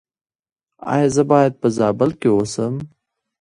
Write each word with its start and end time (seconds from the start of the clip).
ایا 0.93 1.07
زه 1.15 1.23
باید 1.31 1.53
په 1.61 1.67
زابل 1.77 2.11
کې 2.19 2.29
اوسم؟ 2.35 2.73